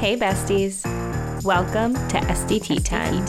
[0.00, 0.82] Hey, besties.
[1.44, 3.22] Welcome to Estie Tea time.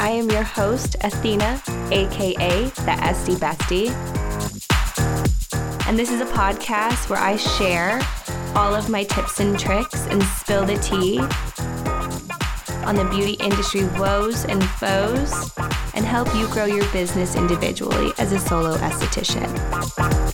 [0.00, 1.62] I am your host, Athena,
[1.92, 3.90] aka the Estie Bestie.
[5.86, 8.00] And this is a podcast where I share
[8.56, 11.20] all of my tips and tricks and spill the tea
[12.84, 15.52] on the beauty industry woes and foes
[15.94, 20.31] and help you grow your business individually as a solo esthetician.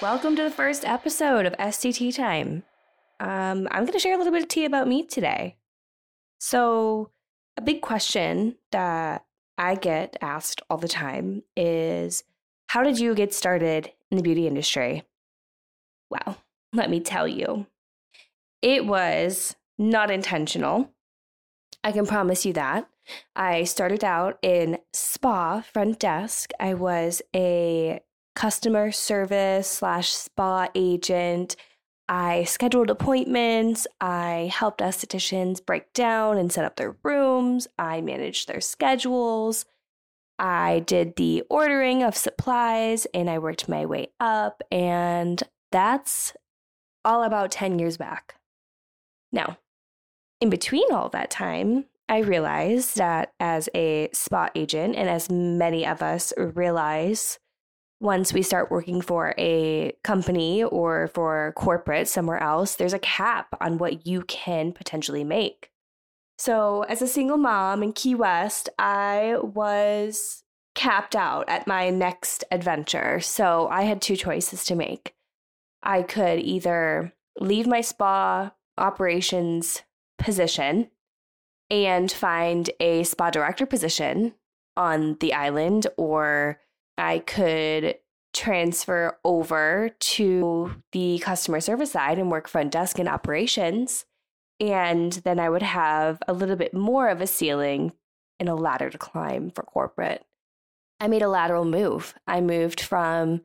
[0.00, 2.62] Welcome to the first episode of Estie Tea Time.
[3.18, 5.56] Um, I'm going to share a little bit of tea about me today.
[6.38, 7.10] So,
[7.56, 9.24] a big question that
[9.56, 12.22] I get asked all the time is
[12.68, 15.02] How did you get started in the beauty industry?
[16.10, 16.36] Well,
[16.72, 17.66] let me tell you,
[18.62, 20.92] it was not intentional.
[21.82, 22.88] I can promise you that.
[23.34, 26.52] I started out in spa front desk.
[26.60, 27.98] I was a
[28.38, 31.56] customer service slash spa agent.
[32.08, 33.84] I scheduled appointments.
[34.00, 37.66] I helped estheticians break down and set up their rooms.
[37.80, 39.64] I managed their schedules.
[40.38, 44.62] I did the ordering of supplies and I worked my way up.
[44.70, 45.42] And
[45.72, 46.32] that's
[47.04, 48.36] all about 10 years back.
[49.32, 49.58] Now,
[50.40, 55.84] in between all that time, I realized that as a spa agent, and as many
[55.84, 57.40] of us realize
[58.00, 63.48] once we start working for a company or for corporate somewhere else, there's a cap
[63.60, 65.70] on what you can potentially make.
[66.38, 70.44] So, as a single mom in Key West, I was
[70.76, 73.18] capped out at my next adventure.
[73.18, 75.14] So, I had two choices to make.
[75.82, 79.82] I could either leave my spa operations
[80.18, 80.90] position
[81.70, 84.34] and find a spa director position
[84.76, 86.60] on the island or
[86.98, 87.96] I could
[88.34, 94.04] transfer over to the customer service side and work front desk and operations.
[94.60, 97.92] And then I would have a little bit more of a ceiling
[98.38, 100.24] and a ladder to climb for corporate.
[101.00, 102.14] I made a lateral move.
[102.26, 103.42] I moved from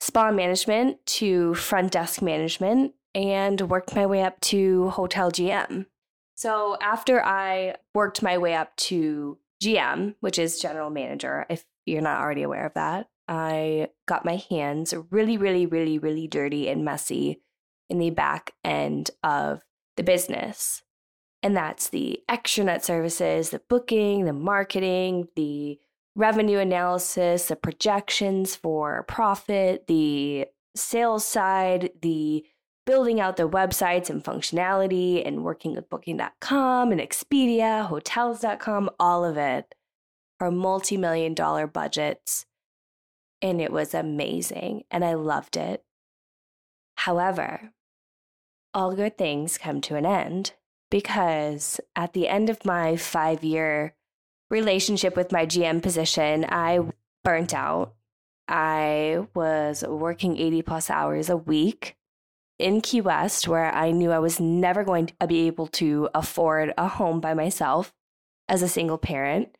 [0.00, 5.86] spa management to front desk management and worked my way up to hotel GM.
[6.34, 12.02] So after I worked my way up to GM, which is general manager, if you're
[12.02, 16.84] not already aware of that, I got my hands really, really, really, really dirty and
[16.84, 17.40] messy
[17.88, 19.62] in the back end of
[19.96, 20.82] the business.
[21.42, 25.78] And that's the extranet services, the booking, the marketing, the
[26.14, 32.44] revenue analysis, the projections for profit, the sales side, the
[32.86, 39.36] building out the websites and functionality and working with booking.com and Expedia, hotels.com, all of
[39.36, 39.74] it
[40.40, 42.46] are multi million dollar budgets.
[43.42, 45.84] And it was amazing and I loved it.
[46.96, 47.72] However,
[48.72, 50.54] all good things come to an end
[50.90, 53.94] because at the end of my five year
[54.50, 56.80] relationship with my GM position, I
[57.24, 57.94] burnt out.
[58.48, 61.96] I was working 80 plus hours a week
[62.58, 66.72] in Key West, where I knew I was never going to be able to afford
[66.78, 67.92] a home by myself
[68.48, 69.56] as a single parent.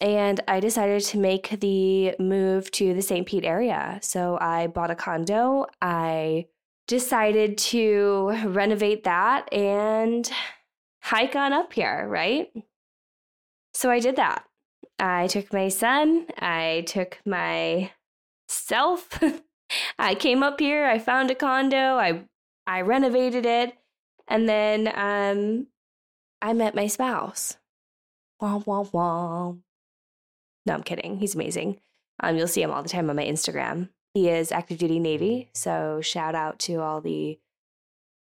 [0.00, 3.26] And I decided to make the move to the St.
[3.26, 3.98] Pete area.
[4.02, 5.66] So I bought a condo.
[5.82, 6.46] I
[6.86, 10.30] decided to renovate that and
[11.02, 12.48] hike on up here, right?
[13.74, 14.44] So I did that.
[14.98, 17.90] I took my son, I took myself
[19.98, 22.24] I came up here, I found a condo, I
[22.66, 23.74] I renovated it,
[24.26, 25.66] and then um
[26.40, 27.56] I met my spouse.
[28.40, 29.54] Wah wah wah.
[30.68, 31.18] No, I'm kidding.
[31.18, 31.80] He's amazing.
[32.20, 33.88] Um, you'll see him all the time on my Instagram.
[34.12, 37.38] He is active duty Navy, so shout out to all the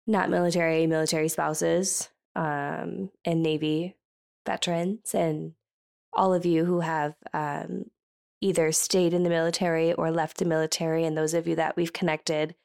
[0.08, 3.96] not military military spouses um, and Navy
[4.46, 5.54] veterans and
[6.12, 7.92] all of you who have um,
[8.42, 11.94] either stayed in the military or left the military, and those of you that we've
[11.94, 12.56] connected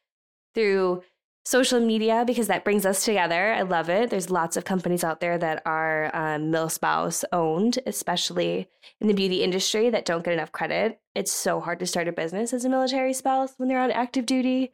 [0.55, 1.03] through
[1.49, 3.55] social media because that brings us together.
[3.55, 4.11] I love it.
[4.11, 8.69] There's lots of companies out there that are um, mil spouse owned, especially
[9.01, 11.01] in the beauty industry, that don't get enough credit.
[11.15, 14.27] It's so hard to start a business as a military spouse when they're on active
[14.27, 14.73] duty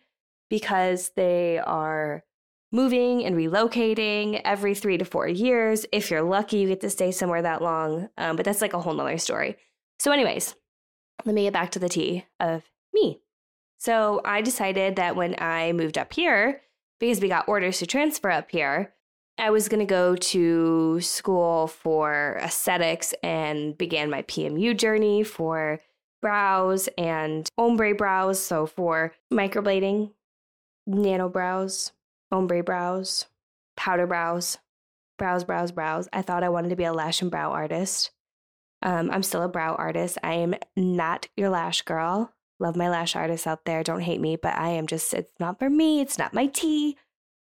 [0.50, 2.24] because they are
[2.72, 5.86] moving and relocating every three to four years.
[5.92, 8.08] If you're lucky, you get to stay somewhere that long.
[8.18, 9.58] Um, but that's like a whole nother story.
[10.00, 10.56] So, anyways,
[11.24, 13.20] let me get back to the tea of me.
[13.84, 16.62] So I decided that when I moved up here,
[16.98, 18.94] because we got orders to transfer up here,
[19.36, 25.82] I was going to go to school for aesthetics and began my PMU journey for
[26.22, 28.42] brows and ombre brows.
[28.42, 30.12] So for microblading,
[30.86, 31.92] nano brows,
[32.32, 33.26] ombre brows,
[33.76, 34.56] powder brows,
[35.18, 36.08] brows, brows, brows.
[36.10, 38.12] I thought I wanted to be a lash and brow artist.
[38.80, 40.16] Um, I'm still a brow artist.
[40.24, 42.33] I am not your lash girl.
[42.60, 43.82] Love my lash artists out there.
[43.82, 46.00] Don't hate me, but I am just, it's not for me.
[46.00, 46.96] It's not my tea.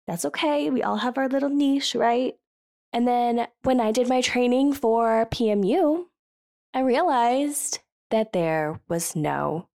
[0.07, 0.69] That's okay.
[0.69, 2.35] We all have our little niche, right?
[2.91, 6.05] And then when I did my training for PMU,
[6.73, 7.79] I realized
[8.11, 9.69] that there was no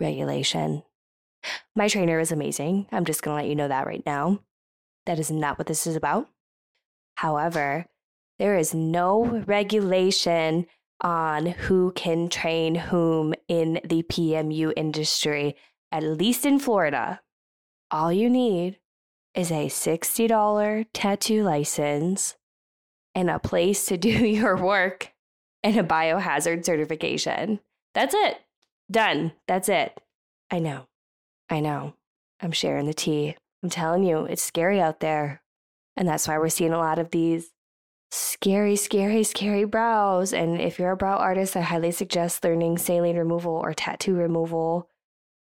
[0.00, 0.82] regulation.
[1.76, 2.86] My trainer is amazing.
[2.90, 4.40] I'm just going to let you know that right now.
[5.06, 6.28] That is not what this is about.
[7.16, 7.86] However,
[8.38, 10.66] there is no regulation
[11.00, 15.56] on who can train whom in the PMU industry,
[15.92, 17.20] at least in Florida.
[17.90, 18.78] All you need
[19.34, 22.36] is a $60 tattoo license
[23.14, 25.12] and a place to do your work
[25.62, 27.60] and a biohazard certification.
[27.94, 28.38] That's it.
[28.90, 29.32] Done.
[29.46, 29.98] That's it.
[30.50, 30.86] I know.
[31.48, 31.94] I know.
[32.40, 33.36] I'm sharing the tea.
[33.62, 35.42] I'm telling you, it's scary out there.
[35.96, 37.50] And that's why we're seeing a lot of these
[38.10, 40.32] scary, scary, scary brows.
[40.32, 44.88] And if you're a brow artist, I highly suggest learning saline removal or tattoo removal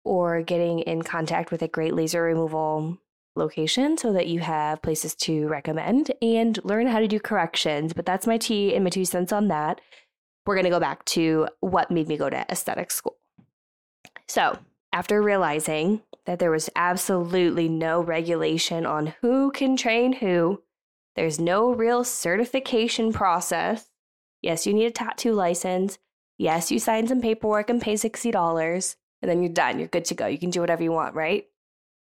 [0.05, 2.99] or getting in contact with a great laser removal
[3.35, 7.93] location so that you have places to recommend and learn how to do corrections.
[7.93, 9.81] But that's my tea and my two cents on that.
[10.47, 13.17] We're going to go back to what made me go to aesthetic school.
[14.29, 14.59] So,
[14.93, 20.63] after realizing that there was absolutely no regulation on who can train who,
[21.17, 23.91] there's no real certification process.
[24.43, 25.99] Yes, you need a tattoo license.
[26.39, 29.79] Yes, you sign some paperwork and pay $60, and then you're done.
[29.79, 30.27] You're good to go.
[30.27, 31.47] You can do whatever you want, right?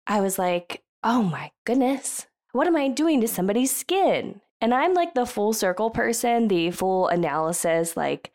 [0.06, 4.40] I was like, oh my goodness, what am I doing to somebody's skin?
[4.60, 8.32] And I'm like the full circle person, the full analysis, like,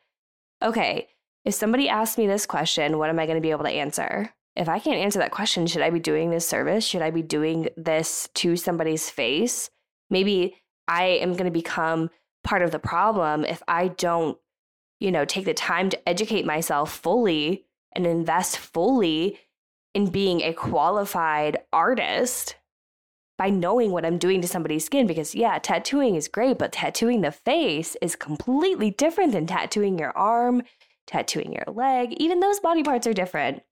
[0.62, 1.10] okay,
[1.44, 4.34] if somebody asks me this question, what am I going to be able to answer?
[4.56, 6.86] If I can't answer that question, should I be doing this service?
[6.86, 9.70] Should I be doing this to somebody's face?
[10.14, 10.56] Maybe
[10.88, 12.12] I am going to become
[12.44, 14.38] part of the problem if I don't,
[15.00, 17.66] you know, take the time to educate myself fully
[17.96, 19.40] and invest fully
[19.96, 22.58] in being a qualified artist
[23.40, 25.08] by knowing what I'm doing to somebody's skin.
[25.08, 30.16] Because, yeah, tattooing is great, but tattooing the face is completely different than tattooing your
[30.16, 30.62] arm,
[31.08, 32.14] tattooing your leg.
[32.18, 33.64] Even those body parts are different.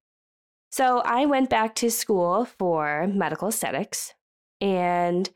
[0.71, 4.15] So, I went back to school for medical aesthetics
[4.59, 5.29] and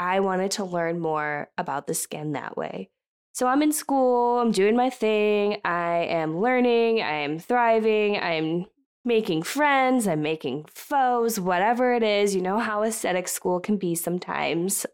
[0.00, 2.88] I wanted to learn more about the skin that way.
[3.34, 8.32] So I'm in school, I'm doing my thing, I am learning, I am thriving, I
[8.32, 8.64] am
[9.04, 12.34] making friends, I'm making foes, whatever it is.
[12.34, 14.86] You know how aesthetic school can be sometimes.
[14.86, 14.90] It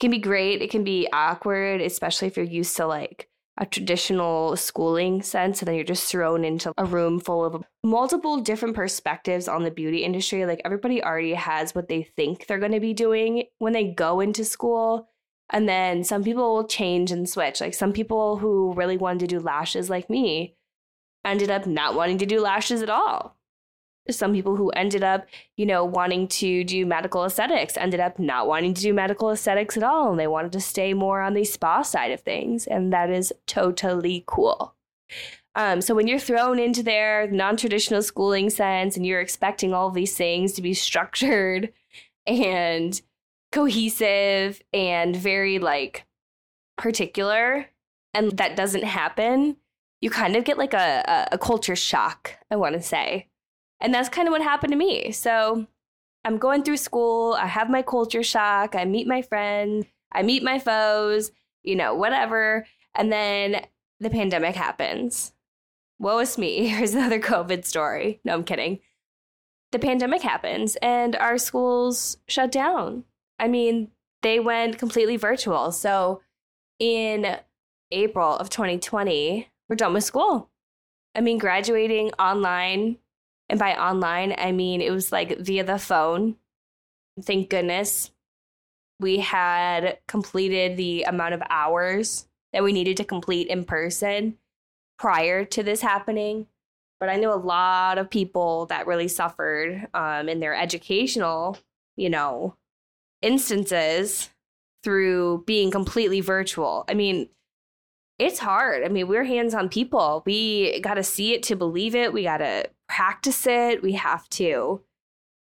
[0.00, 3.28] can be great, it can be awkward, especially if you're used to like
[3.58, 5.60] a traditional schooling sense.
[5.60, 9.70] And then you're just thrown into a room full of multiple different perspectives on the
[9.70, 10.46] beauty industry.
[10.46, 14.20] Like everybody already has what they think they're going to be doing when they go
[14.20, 15.08] into school.
[15.50, 17.60] And then some people will change and switch.
[17.60, 20.56] Like some people who really wanted to do lashes like me
[21.24, 23.37] ended up not wanting to do lashes at all
[24.10, 25.26] some people who ended up,
[25.56, 29.76] you know, wanting to do medical aesthetics ended up not wanting to do medical aesthetics
[29.76, 30.10] at all.
[30.10, 32.66] And they wanted to stay more on the spa side of things.
[32.66, 34.74] And that is totally cool.
[35.54, 40.16] Um, so when you're thrown into their non-traditional schooling sense and you're expecting all these
[40.16, 41.72] things to be structured
[42.26, 43.00] and
[43.50, 46.06] cohesive and very like
[46.76, 47.66] particular,
[48.14, 49.56] and that doesn't happen,
[50.00, 53.28] you kind of get like a, a, a culture shock, I want to say.
[53.80, 55.12] And that's kind of what happened to me.
[55.12, 55.66] So
[56.24, 60.42] I'm going through school, I have my culture shock, I meet my friends, I meet
[60.42, 61.30] my foes,
[61.62, 62.66] you know, whatever.
[62.94, 63.64] And then
[64.00, 65.32] the pandemic happens.
[65.98, 66.66] Woe is me.
[66.68, 68.20] Here's another COVID story.
[68.24, 68.80] No, I'm kidding.
[69.70, 73.04] The pandemic happens and our schools shut down.
[73.38, 73.90] I mean,
[74.22, 75.70] they went completely virtual.
[75.72, 76.22] So
[76.78, 77.36] in
[77.90, 80.50] April of 2020, we're done with school.
[81.14, 82.98] I mean, graduating online
[83.48, 86.36] and by online, I mean it was like via the phone.
[87.22, 88.10] Thank goodness
[89.00, 94.38] we had completed the amount of hours that we needed to complete in person
[94.98, 96.46] prior to this happening.
[96.98, 101.58] But I know a lot of people that really suffered um, in their educational,
[101.96, 102.56] you know,
[103.22, 104.30] instances
[104.82, 106.84] through being completely virtual.
[106.88, 107.28] I mean,
[108.18, 108.82] it's hard.
[108.82, 110.24] I mean, we're hands on people.
[110.26, 112.12] We got to see it to believe it.
[112.12, 113.82] We got to practice it.
[113.82, 114.82] We have to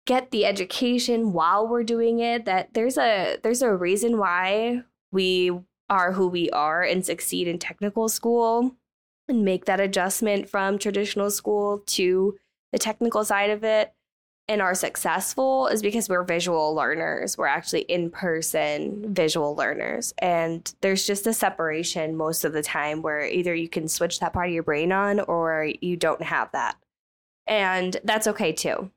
[0.05, 5.51] get the education while we're doing it that there's a there's a reason why we
[5.89, 8.75] are who we are and succeed in technical school
[9.27, 12.35] and make that adjustment from traditional school to
[12.71, 13.93] the technical side of it
[14.47, 17.37] and are successful is because we're visual learners.
[17.37, 20.13] We're actually in person visual learners.
[20.19, 24.33] And there's just a separation most of the time where either you can switch that
[24.33, 26.77] part of your brain on or you don't have that.
[27.47, 28.91] And that's okay too.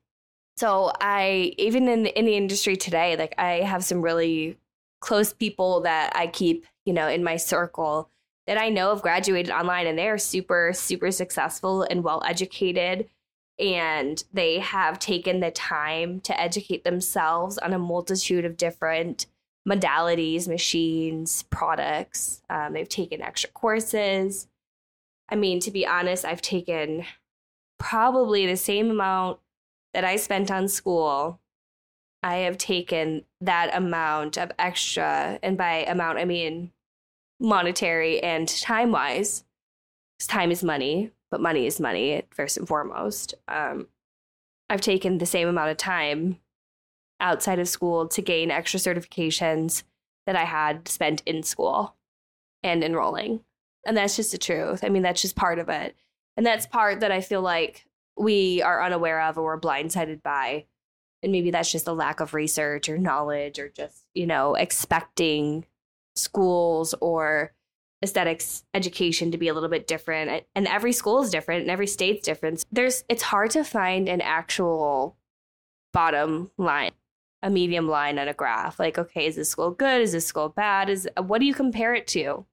[0.57, 4.57] So I even in in the industry today, like I have some really
[4.99, 8.09] close people that I keep, you know, in my circle
[8.47, 13.07] that I know have graduated online and they are super super successful and well educated
[13.59, 19.25] and they have taken the time to educate themselves on a multitude of different
[19.67, 22.41] modalities, machines, products.
[22.49, 24.47] Um, they've taken extra courses.
[25.29, 27.05] I mean, to be honest, I've taken
[27.79, 29.39] probably the same amount
[29.93, 31.39] that I spent on school.
[32.21, 36.71] I have taken that amount of extra, and by amount, I mean
[37.39, 39.45] monetary and time wise.
[40.27, 43.33] Time is money but money is money first and foremost.
[43.47, 43.87] Um,
[44.69, 46.39] I've taken the same amount of time
[47.19, 49.83] outside of school to gain extra certifications
[50.25, 51.95] that I had spent in school
[52.63, 53.41] and enrolling.
[53.85, 54.83] And that's just the truth.
[54.83, 55.95] I mean, that's just part of it.
[56.39, 57.85] And that's part that I feel like
[58.17, 60.67] we are unaware of or we're blindsided by.
[61.21, 65.65] And maybe that's just a lack of research or knowledge or just, you know, expecting
[66.15, 67.51] schools or
[68.01, 70.45] aesthetics education to be a little bit different.
[70.55, 72.63] And every school is different and every state's different.
[72.71, 75.17] There's it's hard to find an actual
[75.91, 76.91] bottom line
[77.43, 78.79] a medium line on a graph.
[78.79, 79.99] Like okay is this school good?
[79.99, 80.89] Is this school bad?
[80.89, 82.45] Is what do you compare it to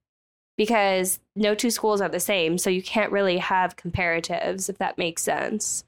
[0.57, 4.99] because no two schools are the same so you can't really have comparatives if that
[4.99, 5.85] makes sense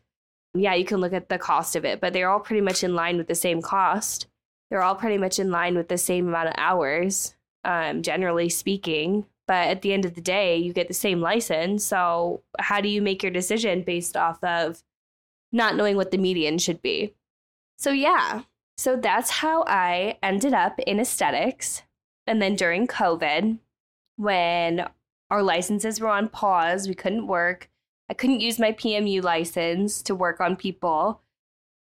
[0.54, 2.94] yeah you can look at the cost of it but they're all pretty much in
[2.94, 4.26] line with the same cost
[4.70, 7.34] they're all pretty much in line with the same amount of hours
[7.64, 11.82] um, generally speaking but at the end of the day, you get the same license.
[11.82, 14.84] So, how do you make your decision based off of
[15.50, 17.14] not knowing what the median should be?
[17.78, 18.42] So, yeah.
[18.76, 21.82] So, that's how I ended up in aesthetics.
[22.26, 23.58] And then during COVID,
[24.18, 24.86] when
[25.30, 27.70] our licenses were on pause, we couldn't work.
[28.10, 31.22] I couldn't use my PMU license to work on people.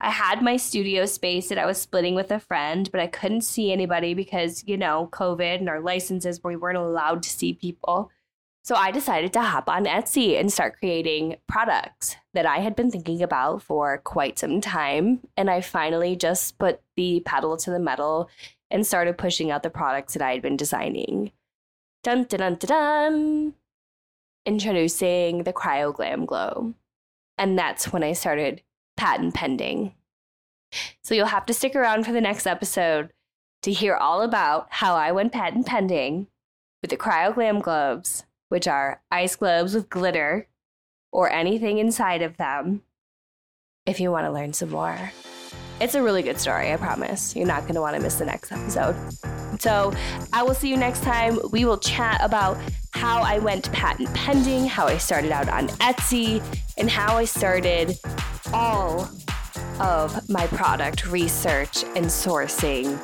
[0.01, 3.41] I had my studio space that I was splitting with a friend, but I couldn't
[3.41, 8.11] see anybody because, you know, COVID and our licenses, we weren't allowed to see people.
[8.63, 12.91] So I decided to hop on Etsy and start creating products that I had been
[12.91, 15.21] thinking about for quite some time.
[15.37, 18.29] And I finally just put the pedal to the metal
[18.71, 21.31] and started pushing out the products that I had been designing.
[22.05, 23.53] Dun dun dun dun!
[24.45, 26.75] Introducing the Cryo Glam Globe.
[27.35, 28.61] And that's when I started
[28.95, 29.95] patent pending.
[31.03, 33.09] So you'll have to stick around for the next episode
[33.63, 36.27] to hear all about how I went patent pending
[36.83, 40.47] with the Cryo Glam globes, which are ice globes with glitter
[41.11, 42.83] or anything inside of them,
[43.87, 45.11] if you want to learn some more.
[45.81, 47.35] It's a really good story, I promise.
[47.35, 48.95] You're not going to want to miss the next episode.
[49.59, 49.93] So
[50.33, 51.39] I will see you next time.
[51.51, 52.57] We will chat about
[52.91, 56.43] how I went patent pending, how I started out on Etsy,
[56.77, 57.97] and how I started
[58.53, 59.09] all
[59.79, 62.97] of my product research and sourcing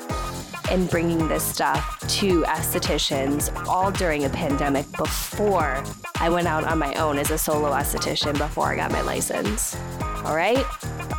[0.72, 5.84] and bringing this stuff to estheticians all during a pandemic before
[6.16, 9.76] I went out on my own as a solo esthetician before I got my license.
[10.24, 10.66] All right,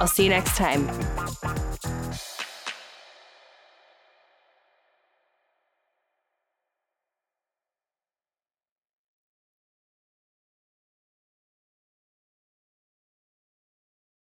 [0.00, 0.88] I'll see you next time.